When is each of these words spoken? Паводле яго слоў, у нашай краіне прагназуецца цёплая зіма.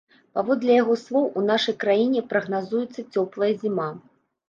Паводле 0.37 0.77
яго 0.77 0.95
слоў, 1.01 1.27
у 1.41 1.45
нашай 1.51 1.77
краіне 1.85 2.25
прагназуецца 2.35 3.09
цёплая 3.13 3.53
зіма. 3.65 3.91